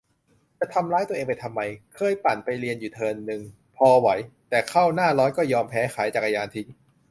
[0.59, 1.61] จะทำร้ายตัวเองไปทำไม
[1.95, 3.41] เคยปั่นไปเรียนอยู่เทอมนึง
[3.77, 4.09] พอไหว
[4.49, 6.67] แต่เข้าหน้าร้อนก็ยอมแพ้ ขายจักรยานทิ้ง!